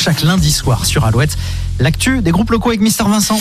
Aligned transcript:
chaque 0.00 0.22
lundi 0.22 0.50
soir 0.50 0.86
sur 0.86 1.04
Alouette. 1.04 1.36
L'actu 1.80 2.20
des 2.20 2.30
groupes 2.30 2.50
locaux 2.50 2.68
avec 2.68 2.82
Mister 2.82 3.04
Vincent. 3.04 3.40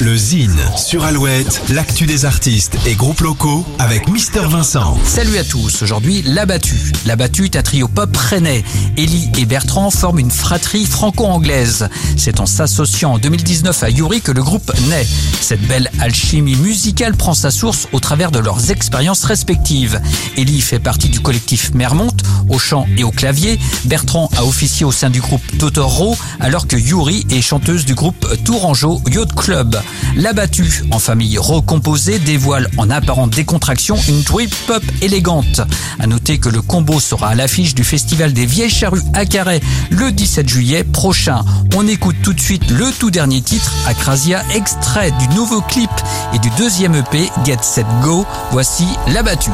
Le 0.00 0.14
Zine 0.14 0.60
sur 0.76 1.04
Alouette, 1.04 1.62
l'actu 1.70 2.04
des 2.04 2.26
artistes 2.26 2.76
et 2.84 2.94
groupes 2.94 3.22
locaux 3.22 3.64
avec 3.78 4.10
Mister 4.10 4.42
Vincent. 4.46 4.98
Salut 5.04 5.38
à 5.38 5.44
tous, 5.44 5.80
aujourd'hui 5.80 6.20
L'Abattu. 6.20 6.92
L'Abattu 7.06 7.46
est 7.46 7.56
un 7.56 7.62
trio 7.62 7.88
pop 7.88 8.14
rennais. 8.14 8.62
Ellie 8.98 9.30
et 9.38 9.46
Bertrand 9.46 9.90
forment 9.90 10.18
une 10.18 10.30
fratrie 10.30 10.84
franco-anglaise. 10.84 11.88
C'est 12.18 12.40
en 12.40 12.46
s'associant 12.46 13.14
en 13.14 13.18
2019 13.18 13.82
à 13.82 13.88
Yuri 13.88 14.20
que 14.20 14.32
le 14.32 14.42
groupe 14.42 14.70
naît. 14.90 15.06
Cette 15.40 15.66
belle 15.66 15.90
alchimie 15.98 16.56
musicale 16.56 17.16
prend 17.16 17.32
sa 17.32 17.50
source 17.50 17.88
au 17.92 18.00
travers 18.00 18.30
de 18.30 18.38
leurs 18.38 18.70
expériences 18.70 19.24
respectives. 19.24 19.98
Ellie 20.36 20.60
fait 20.60 20.78
partie 20.78 21.08
du 21.08 21.20
collectif 21.20 21.72
Mermont, 21.72 22.12
au 22.50 22.58
chant 22.58 22.86
et 22.98 23.04
au 23.04 23.10
clavier. 23.10 23.58
Bertrand 23.86 24.28
a 24.36 24.44
officié 24.44 24.84
au 24.84 24.92
sein 24.92 25.08
du 25.08 25.22
groupe 25.22 25.42
Totoro, 25.58 26.18
alors 26.38 26.66
que 26.66 26.76
Yuri 26.76 27.26
est 27.30 27.40
chanteuse 27.40 27.77
du 27.84 27.94
groupe 27.94 28.26
Tourangeau 28.44 29.00
Yacht 29.12 29.34
Club. 29.34 29.80
L'abattu, 30.16 30.84
en 30.90 30.98
famille 30.98 31.38
recomposée, 31.38 32.18
dévoile 32.18 32.68
en 32.76 32.90
apparente 32.90 33.30
décontraction 33.30 33.96
une 34.08 34.22
trip 34.22 34.54
pop 34.66 34.82
élégante. 35.02 35.60
À 35.98 36.06
noter 36.06 36.38
que 36.38 36.48
le 36.48 36.62
combo 36.62 37.00
sera 37.00 37.28
à 37.28 37.34
l'affiche 37.34 37.74
du 37.74 37.84
Festival 37.84 38.32
des 38.32 38.46
Vieilles 38.46 38.70
Charrues 38.70 39.02
à 39.14 39.26
Carré 39.26 39.60
le 39.90 40.12
17 40.12 40.48
juillet 40.48 40.84
prochain. 40.84 41.44
On 41.76 41.86
écoute 41.86 42.16
tout 42.22 42.32
de 42.32 42.40
suite 42.40 42.70
le 42.70 42.90
tout 42.98 43.10
dernier 43.10 43.42
titre, 43.42 43.72
Acrasia, 43.86 44.42
extrait 44.54 45.12
du 45.12 45.28
nouveau 45.34 45.60
clip 45.60 45.90
et 46.34 46.38
du 46.38 46.50
deuxième 46.50 46.94
EP, 46.94 47.30
Get 47.44 47.58
Set 47.62 47.86
Go. 48.02 48.26
Voici 48.50 48.86
l'abattu. 49.12 49.50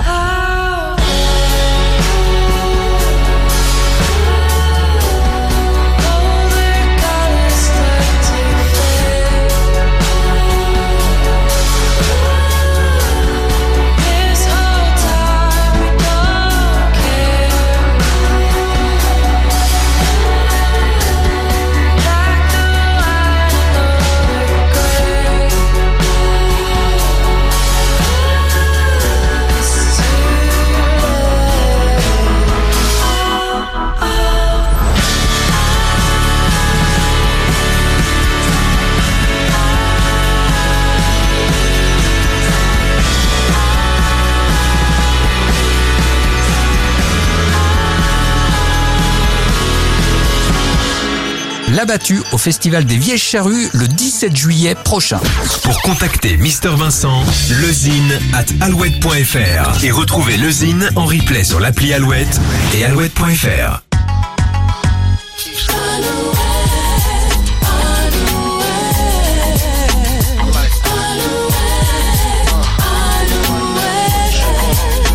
L'abattu 51.73 52.21
au 52.33 52.39
Festival 52.39 52.85
des 52.85 52.97
Vieilles 52.97 53.19
Charrues 53.19 53.69
le 53.73 53.89
17 53.89 54.37
juillet 54.37 54.75
prochain. 54.75 55.21
Pour 55.63 55.81
contacter 55.83 56.37
Mister 56.37 56.71
Vincent, 56.77 57.25
lezine 57.63 58.19
at 58.35 58.45
alouette.fr 58.65 59.85
et 59.85 59.91
retrouver 59.91 60.37
lezine 60.37 60.91
en 60.97 61.07
replay 61.07 61.43
sur 61.43 61.61
l'appli 61.61 61.93
Alouette 61.95 62.41
et 62.75 62.85
alouette.fr. 62.85 63.94